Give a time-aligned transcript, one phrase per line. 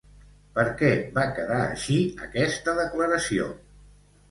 [0.53, 1.99] Per què va quedar així
[2.29, 3.53] aquesta declaració?